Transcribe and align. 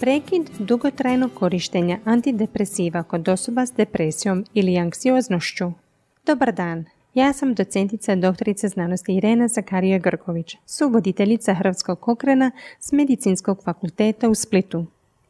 Prekid 0.00 0.50
dugotrajnog 0.58 1.30
korištenja 1.34 1.98
antidepresiva 2.04 3.02
kod 3.02 3.28
osoba 3.28 3.66
s 3.66 3.72
depresijom 3.72 4.44
ili 4.54 4.78
anksioznošću. 4.78 5.72
Dobar 6.26 6.52
dan, 6.54 6.84
ja 7.14 7.32
sam 7.32 7.54
docentica 7.54 8.14
doktorica 8.14 8.68
znanosti 8.68 9.16
Irena 9.16 9.48
Zakarija 9.48 9.98
Grković, 9.98 10.56
suvoditeljica 10.66 11.54
Hrvatskog 11.54 12.00
kokrena 12.00 12.50
s 12.80 12.92
Medicinskog 12.92 13.64
fakulteta 13.64 14.28
u 14.28 14.34
Splitu. 14.34 14.86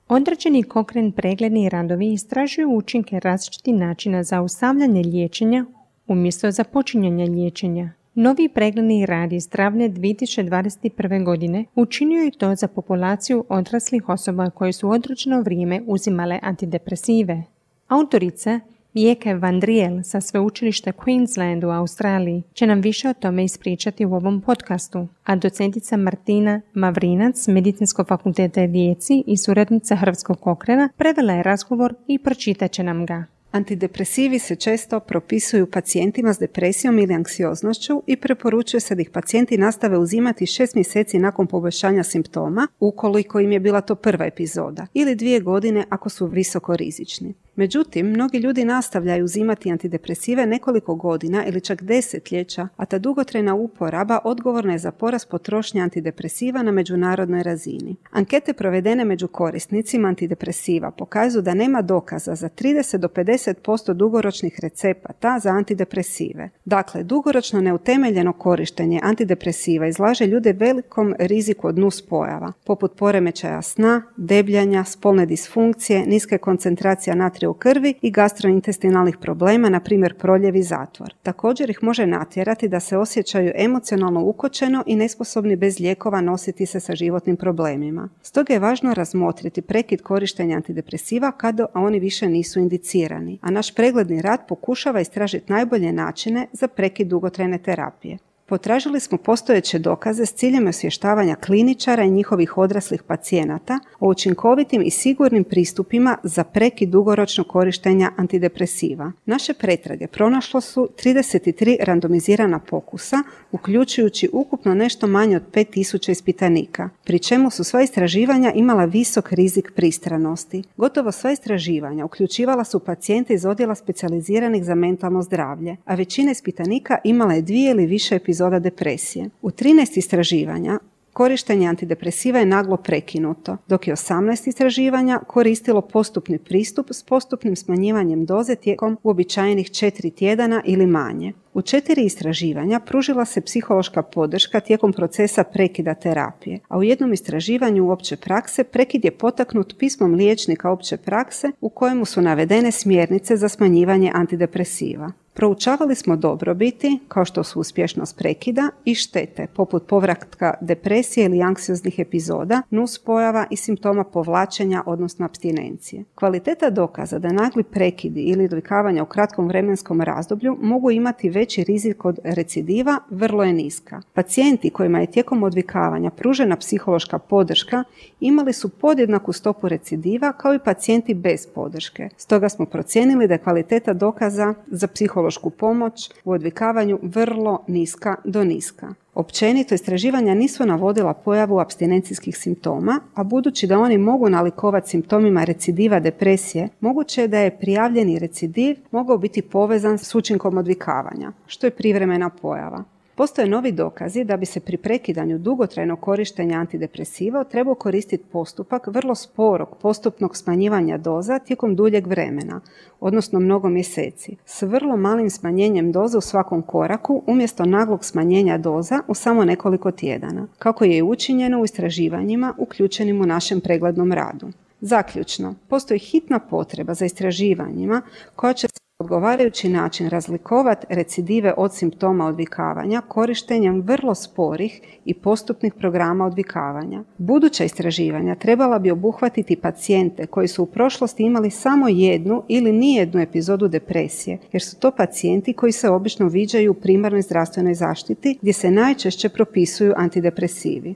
Određeni 0.09 0.63
kokren 0.63 1.13
pregledni 1.13 1.69
radovi 1.69 2.13
istražuju 2.13 2.77
učinke 2.77 3.21
različitih 3.21 3.75
načina 3.75 4.23
za 4.23 4.43
ustavljanje 4.43 5.03
liječenja 5.03 5.65
umjesto 6.07 6.51
započinjanja 6.51 7.25
liječenja. 7.25 7.91
Novi 8.15 8.49
pregledni 8.49 9.07
rad 9.07 9.33
iz 9.33 9.49
travnja 9.49 9.89
2021. 9.89 11.25
godine 11.25 11.65
učinio 11.75 12.23
je 12.23 12.31
to 12.31 12.55
za 12.55 12.69
populaciju 12.69 13.45
odraslih 13.49 14.09
osoba 14.09 14.51
koje 14.51 14.73
su 14.73 14.91
određeno 14.91 15.41
vrijeme 15.41 15.83
uzimale 15.87 16.39
antidepresive. 16.43 17.43
Autorica 17.89 18.61
Vijeke 18.95 19.35
Vandriel 19.35 20.03
sa 20.03 20.21
sveučilišta 20.21 20.93
Queensland 20.93 21.67
u 21.67 21.71
Australiji 21.71 22.43
će 22.53 22.67
nam 22.67 22.81
više 22.81 23.09
o 23.09 23.15
tome 23.15 23.45
ispričati 23.45 24.05
u 24.07 24.15
ovom 24.15 24.41
podcastu, 24.41 25.09
a 25.25 25.37
docentica 25.37 25.97
Martina 25.97 26.61
Mavrinac 26.75 27.49
Medicinskog 27.49 28.09
fakulteta 28.09 28.65
Rijeci 28.65 29.25
i 29.27 29.37
suradnica 29.37 29.97
Hrvatskog 29.97 30.47
okrena 30.47 30.89
prevela 30.97 31.33
je 31.33 31.43
razgovor 31.43 31.95
i 32.07 32.19
pročitat 32.19 32.71
će 32.73 32.83
nam 32.83 33.07
ga. 33.07 33.25
Antidepresivi 33.53 34.39
se 34.39 34.57
često 34.57 35.01
propisuju 35.01 35.67
pacijentima 35.67 36.33
s 36.33 36.39
depresijom 36.39 36.99
ili 36.99 37.15
anksioznošću 37.15 38.03
i 38.07 38.17
preporučuje 38.17 38.81
se 38.81 38.95
da 38.95 39.03
ih 39.03 39.11
pacijenti 39.11 39.59
nastave 39.59 39.99
uzimati 39.99 40.47
šest 40.47 40.75
mjeseci 40.75 41.19
nakon 41.19 41.47
poboljšanja 41.47 42.03
simptoma, 42.03 42.69
ukoliko 42.81 43.41
im 43.41 43.53
je 43.53 43.61
bila 43.61 43.81
to 43.81 43.95
prva 43.95 44.27
epizoda, 44.27 44.87
ili 44.95 45.15
dvije 45.15 45.41
godine 45.41 45.85
ako 45.89 46.09
su 46.09 46.27
visoko 46.27 46.77
rizični. 46.77 47.35
Međutim, 47.61 48.07
mnogi 48.07 48.39
ljudi 48.39 48.65
nastavljaju 48.65 49.25
uzimati 49.25 49.71
antidepresive 49.71 50.47
nekoliko 50.47 50.95
godina 50.95 51.45
ili 51.47 51.61
čak 51.61 51.83
desetljeća, 51.83 52.69
a 52.77 52.87
ta 52.87 52.99
dugotrajna 52.99 53.55
uporaba 53.55 54.19
odgovorna 54.25 54.73
je 54.73 54.79
za 54.79 54.91
porast 54.91 55.29
potrošnje 55.31 55.81
antidepresiva 55.81 56.63
na 56.63 56.73
međunarodnoj 56.73 57.43
razini. 57.43 57.97
Ankete 58.11 58.53
provedene 58.53 59.05
među 59.05 59.29
korisnicima 59.29 60.09
antidepresiva 60.09 60.91
pokazuju 60.91 61.43
da 61.43 61.55
nema 61.55 61.83
dokaza 61.83 62.35
za 62.35 62.49
30 62.49 62.97
do 62.97 63.09
50% 63.09 63.93
dugoročnih 63.93 64.61
recepata 64.63 65.39
za 65.39 65.51
antidepresive. 65.51 66.51
Dakle, 66.65 67.03
dugoročno 67.03 67.61
neutemeljeno 67.61 68.33
korištenje 68.33 69.01
antidepresiva 69.03 69.87
izlaže 69.87 70.27
ljude 70.27 70.53
velikom 70.53 71.15
riziku 71.19 71.69
od 71.69 71.79
nuspojava, 71.79 72.53
poput 72.65 72.97
poremećaja 72.97 73.63
sna, 73.63 74.03
debljanja, 74.17 74.85
spolne 74.85 75.27
disfunkcije, 75.27 76.07
niske 76.07 76.39
koncentracija 76.39 77.15
natrija 77.15 77.50
u 77.51 77.55
krvi 77.55 77.95
i 78.03 78.11
gastrointestinalnih 78.11 79.17
problema, 79.17 79.69
na 79.69 79.81
primjer 79.81 80.15
proljev 80.15 80.57
i 80.57 80.63
zatvor. 80.63 81.15
Također 81.23 81.71
ih 81.71 81.79
može 81.83 82.07
natjerati 82.07 82.69
da 82.69 82.81
se 82.81 82.97
osjećaju 82.97 83.53
emocionalno 83.55 84.25
ukočeno 84.25 84.85
i 84.87 84.97
nesposobni 84.97 85.57
bez 85.57 85.81
lijekova 85.81 86.21
nositi 86.21 86.67
se 86.67 86.81
sa 86.81 86.95
životnim 86.95 87.37
problemima. 87.37 88.09
Stoga 88.23 88.53
je 88.53 88.61
važno 88.61 88.95
razmotriti 88.95 89.63
prekid 89.63 90.03
korištenja 90.03 90.57
antidepresiva 90.57 91.33
kada 91.33 91.67
oni 91.75 91.99
više 91.99 92.29
nisu 92.29 92.61
indicirani, 92.61 93.39
a 93.43 93.51
naš 93.51 93.75
pregledni 93.75 94.23
rad 94.23 94.41
pokušava 94.49 95.01
istražiti 95.01 95.53
najbolje 95.53 95.93
načine 95.93 96.47
za 96.53 96.69
prekid 96.69 97.09
dugotrajne 97.09 97.59
terapije. 97.59 98.19
Potražili 98.51 99.01
smo 99.01 99.19
postojeće 99.19 99.79
dokaze 99.79 100.27
s 100.27 100.35
ciljem 100.35 100.67
osvještavanja 100.67 101.35
kliničara 101.35 102.05
i 102.05 102.11
njihovih 102.11 102.59
odraslih 102.59 103.03
pacijenata 103.03 103.79
o 104.01 104.09
učinkovitim 104.09 104.83
i 104.83 104.91
sigurnim 104.91 105.45
pristupima 105.45 106.17
za 106.23 106.45
preki 106.45 106.87
dugoročno 106.87 107.45
korištenja 107.45 108.11
antidepresiva. 108.17 109.13
Naše 109.27 109.55
pretrage 109.55 110.07
pronašlo 110.07 110.61
su 110.61 110.89
33 111.05 111.77
randomizirana 111.85 112.59
pokusa, 112.59 113.17
uključujući 113.53 114.29
ukupno 114.33 114.75
nešto 114.75 115.07
manje 115.07 115.37
od 115.37 115.43
5000 115.53 116.11
ispitanika, 116.11 116.89
pri 117.05 117.19
čemu 117.19 117.51
su 117.51 117.65
sva 117.65 117.83
istraživanja 117.83 118.53
imala 118.55 118.85
visok 118.85 119.33
rizik 119.33 119.73
pristranosti. 119.75 120.63
Gotovo 120.77 121.13
sva 121.13 121.33
istraživanja 121.33 122.05
uključivala 122.05 122.65
su 122.65 122.81
pacijente 122.81 123.35
iz 123.35 123.45
odjela 123.45 123.75
specijaliziranih 123.75 124.65
za 124.65 124.75
mentalno 124.75 125.23
zdravlje, 125.23 125.77
a 125.85 125.95
većina 125.95 126.31
ispitanika 126.31 126.99
imala 127.05 127.35
je 127.35 127.43
dvije 127.43 127.71
ili 127.71 127.87
više 127.87 128.15
epizoda 128.15 128.40
epizoda 128.41 128.59
depresije. 128.59 129.31
U 129.43 129.51
13 129.51 129.99
istraživanja 129.99 130.79
Korištenje 131.13 131.69
antidepresiva 131.69 132.39
je 132.39 132.47
naglo 132.47 132.77
prekinuto, 132.77 133.57
dok 133.69 133.89
je 133.89 133.95
18 133.95 134.49
istraživanja 134.49 135.21
koristilo 135.27 135.81
postupni 135.81 136.39
pristup 136.39 136.87
s 136.91 137.03
postupnim 137.03 137.57
smanjivanjem 137.57 138.27
doze 138.27 138.55
tijekom 138.55 138.99
uobičajenih 139.03 139.71
četiri 139.71 140.11
tjedana 140.11 140.63
ili 140.65 140.87
manje. 140.87 141.33
U 141.55 141.63
četiri 141.63 142.05
istraživanja 142.05 142.81
pružila 142.81 143.25
se 143.25 143.41
psihološka 143.41 144.03
podrška 144.03 144.61
tijekom 144.61 144.93
procesa 144.93 145.45
prekida 145.45 145.95
terapije, 145.95 146.61
a 146.69 146.79
u 146.79 146.83
jednom 146.83 147.13
istraživanju 147.13 147.91
opće 147.91 148.17
prakse 148.17 148.65
prekid 148.65 149.05
je 149.05 149.11
potaknut 149.11 149.75
pismom 149.79 150.15
liječnika 150.15 150.71
opće 150.71 150.97
prakse 150.97 151.51
u 151.61 151.69
kojemu 151.69 152.05
su 152.05 152.21
navedene 152.21 152.73
smjernice 152.73 153.37
za 153.37 153.49
smanjivanje 153.49 154.11
antidepresiva. 154.15 155.13
Proučavali 155.35 155.95
smo 155.95 156.17
dobrobiti, 156.17 156.99
kao 157.09 157.25
što 157.25 157.45
su 157.45 157.61
uspješnost 157.61 158.19
prekida 158.19 158.71
i 158.85 158.95
štete, 158.95 159.47
poput 159.55 159.87
povratka 159.87 160.55
depresije 160.61 161.27
ili 161.27 161.43
anksioznih 161.43 161.99
epizoda, 161.99 162.63
nuspojava 162.71 163.47
i 163.51 163.57
simptoma 163.57 164.05
povlačenja, 164.05 164.83
odnosno 164.87 165.25
abstinencije. 165.25 166.05
Kvaliteta 166.15 166.71
dokaza 166.71 167.19
da 167.19 167.33
nagli 167.33 167.63
prekidi 167.63 168.21
ili 168.21 168.45
odvikavanja 168.45 169.03
u 169.03 169.07
kratkom 169.07 169.49
vremenskom 169.49 170.01
razdoblju 170.01 170.59
mogu 170.61 170.91
imati 170.91 171.29
veći 171.41 171.65
rizik 171.65 172.05
od 172.05 172.19
recidiva 172.25 172.99
vrlo 173.11 173.45
je 173.45 173.53
niska. 173.53 174.03
Pacijenti 174.15 174.71
kojima 174.71 175.01
je 175.01 175.11
tijekom 175.11 175.43
odvikavanja 175.43 176.11
pružena 176.11 176.57
psihološka 176.57 177.19
podrška 177.19 177.85
imali 178.21 178.53
su 178.53 178.69
podjednaku 178.69 179.33
stopu 179.33 179.69
recidiva 179.69 180.33
kao 180.33 180.55
i 180.55 180.59
pacijenti 180.59 181.15
bez 181.15 181.47
podrške. 181.55 182.09
Stoga 182.17 182.49
smo 182.49 182.67
procijenili 182.67 183.29
da 183.29 183.35
je 183.35 183.39
kvaliteta 183.39 183.93
dokaza 183.93 184.55
za 184.67 184.87
psihološku 184.87 185.51
pomoć 185.51 186.11
u 186.25 186.33
odvikavanju 186.33 186.99
vrlo 187.03 187.65
niska 187.69 188.17
do 188.25 188.45
niska. 188.45 188.95
Općenito 189.15 189.75
istraživanja 189.75 190.35
nisu 190.35 190.67
navodila 190.67 191.15
pojavu 191.15 191.59
abstinencijskih 191.59 192.37
simptoma, 192.37 193.01
a 193.15 193.25
budući 193.25 193.67
da 193.67 193.79
oni 193.79 193.99
mogu 193.99 194.29
nalikovati 194.29 194.89
simptomima 194.89 195.45
recidiva 195.45 196.01
depresije, 196.01 196.69
moguće 196.81 197.21
je 197.21 197.29
da 197.29 197.39
je 197.39 197.59
prijavljeni 197.59 198.19
recidiv 198.19 198.77
mogao 198.91 199.19
biti 199.19 199.43
povezan 199.43 199.99
s 199.99 200.15
učinkom 200.15 200.59
odvikavanja, 200.59 201.33
što 201.47 201.67
je 201.67 201.71
privremena 201.71 202.31
pojava. 202.31 202.85
Postoje 203.21 203.49
novi 203.49 203.73
dokazi 203.73 204.25
da 204.25 204.37
bi 204.37 204.47
se 204.47 204.61
pri 204.61 204.77
prekidanju 204.77 205.39
dugotrajnog 205.39 206.01
korištenja 206.01 206.59
antidepresiva 206.59 207.45
trebao 207.45 207.75
koristiti 207.75 208.25
postupak 208.33 208.87
vrlo 208.87 209.15
sporog 209.15 209.77
postupnog 209.83 210.37
smanjivanja 210.37 210.99
doza 210.99 211.39
tijekom 211.39 211.77
duljeg 211.77 212.07
vremena, 212.07 212.61
odnosno 213.01 213.41
mnogo 213.41 213.69
mjeseci, 213.69 214.37
s 214.45 214.63
vrlo 214.63 214.97
malim 214.97 215.31
smanjenjem 215.31 215.93
doza 215.93 216.19
u 216.19 216.21
svakom 216.21 216.63
koraku 216.63 217.23
umjesto 217.27 217.65
naglog 217.65 218.05
smanjenja 218.05 218.59
doza 218.59 219.01
u 219.09 219.15
samo 219.15 219.45
nekoliko 219.45 219.91
tjedana, 219.91 220.47
kako 220.59 220.85
je 220.85 220.97
i 220.97 221.03
učinjeno 221.03 221.61
u 221.61 221.65
istraživanjima 221.65 222.55
uključenim 222.59 223.21
u 223.21 223.27
našem 223.27 223.61
preglednom 223.61 224.13
radu. 224.13 224.49
Zaključno, 224.81 225.55
postoji 225.69 225.99
hitna 225.99 226.39
potreba 226.39 226.95
za 226.95 227.05
istraživanjima 227.05 228.03
koja 228.37 228.53
će 228.53 228.67
odgovarajući 229.11 229.69
način 229.69 230.09
razlikovati 230.09 230.87
recidive 230.89 231.55
od 231.57 231.75
simptoma 231.75 232.27
odvikavanja 232.27 233.03
korištenjem 233.09 233.81
vrlo 233.81 234.15
sporih 234.15 234.81
i 235.05 235.15
postupnih 235.15 235.75
programa 235.75 236.27
odvikavanja. 236.27 237.03
Buduća 237.19 237.65
istraživanja 237.65 238.35
trebala 238.35 238.79
bi 238.79 238.91
obuhvatiti 238.91 239.57
pacijente 239.57 240.27
koji 240.27 240.49
su 240.49 240.63
u 240.63 240.67
prošlosti 240.67 241.23
imali 241.23 241.51
samo 241.51 241.89
jednu 241.89 242.43
ili 242.49 242.73
nijednu 242.73 243.21
epizodu 243.21 243.69
depresije, 243.69 244.39
jer 244.53 244.63
su 244.63 244.79
to 244.79 244.91
pacijenti 244.91 245.53
koji 245.53 245.73
se 245.73 245.89
obično 245.89 246.29
viđaju 246.29 246.71
u 246.71 246.75
primarnoj 246.75 247.23
zdravstvenoj 247.23 247.75
zaštiti 247.75 248.39
gdje 248.43 248.53
se 248.53 248.71
najčešće 248.71 249.29
propisuju 249.29 249.93
antidepresivi. 249.97 250.95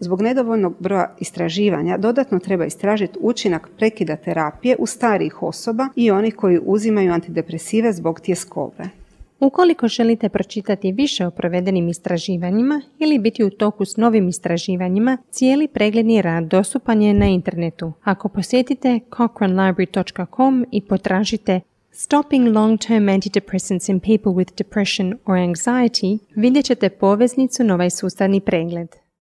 Zbog 0.00 0.22
nedovoljnog 0.22 0.74
broja 0.78 1.14
istraživanja 1.20 1.98
dodatno 1.98 2.38
treba 2.38 2.64
istražiti 2.64 3.18
učinak 3.20 3.68
prekida 3.76 4.16
terapije 4.16 4.76
u 4.78 4.86
starijih 4.86 5.42
osoba 5.42 5.88
i 5.96 6.10
onih 6.10 6.34
koji 6.34 6.60
uzimaju 6.64 7.12
antidepresive 7.32 7.92
zbog 7.92 8.20
tjeskove. 8.20 8.88
Ukoliko 9.40 9.88
želite 9.88 10.28
pročitati 10.28 10.92
više 10.92 11.26
o 11.26 11.30
provedenim 11.30 11.88
istraživanjima 11.88 12.82
ili 12.98 13.18
biti 13.18 13.44
u 13.44 13.50
toku 13.50 13.84
s 13.84 13.96
novim 13.96 14.28
istraživanjima, 14.28 15.18
cijeli 15.30 15.68
pregledni 15.68 16.22
rad 16.22 16.44
dostupan 16.44 17.02
je 17.02 17.14
na 17.14 17.26
internetu. 17.26 17.92
Ako 18.02 18.28
posjetite 18.28 19.00
cochranelibrary.com 19.16 20.66
i 20.72 20.80
potražite 20.80 21.60
Stopping 21.94 22.48
long-term 22.48 23.08
antidepressants 23.08 23.88
in 23.88 24.00
people 24.00 24.32
with 24.32 24.56
depression 24.58 25.12
or 25.26 25.36
anxiety, 25.36 26.18
vidjet 26.34 26.64
ćete 26.64 26.88
poveznicu 26.88 27.64
na 27.64 27.74
ovaj 27.74 27.90
sustavni 27.90 28.40
pregled. 28.40 29.01